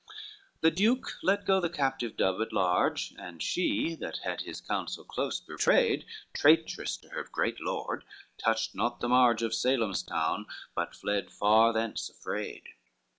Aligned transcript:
LIII 0.01 0.61
The 0.61 0.71
duke 0.71 1.17
let 1.21 1.45
go 1.45 1.59
the 1.61 1.69
captive 1.69 2.17
dove 2.17 2.41
at 2.41 2.51
large, 2.51 3.13
And 3.19 3.39
she 3.39 3.93
that 3.99 4.17
had 4.23 4.41
his 4.41 4.59
counsel 4.59 5.03
close 5.03 5.39
betrayed, 5.39 6.07
Traitress 6.33 6.97
to 6.97 7.09
her 7.09 7.23
great 7.31 7.61
Lord, 7.61 8.03
touched 8.39 8.73
not 8.73 8.99
the 8.99 9.07
marge 9.09 9.43
Of 9.43 9.53
Salem's 9.53 10.01
town, 10.01 10.47
but 10.73 10.95
fled 10.95 11.29
far 11.29 11.71
thence 11.71 12.09
afraid. 12.09 12.63